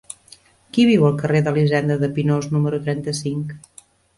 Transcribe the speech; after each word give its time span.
Qui 0.77 0.85
viu 0.91 1.05
al 1.09 1.19
carrer 1.19 1.43
d'Elisenda 1.47 1.99
de 2.05 2.11
Pinós 2.17 2.51
número 2.57 2.81
trenta-cinc? 2.89 3.57